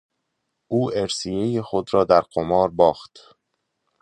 او 0.67 0.91
ارثیهی 0.97 1.61
خود 1.61 1.93
را 1.93 2.03
در 2.03 2.21
قمار 2.21 2.69
باخت. 2.69 3.37